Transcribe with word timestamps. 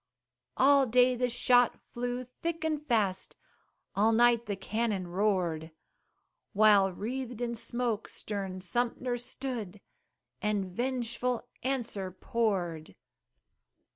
All 0.57 0.87
day 0.87 1.13
the 1.15 1.29
shot 1.29 1.79
flew 1.91 2.23
thick 2.23 2.63
and 2.65 2.83
fast, 2.83 3.35
All 3.95 4.11
night 4.13 4.47
the 4.47 4.55
cannon 4.55 5.05
roared, 5.07 5.69
While 6.53 6.91
wreathed 6.91 7.39
in 7.39 7.53
smoke 7.53 8.09
stern 8.09 8.61
Sumter 8.61 9.17
stood, 9.19 9.79
And 10.41 10.65
vengeful 10.65 11.47
answer 11.61 12.09
poured. 12.09 12.95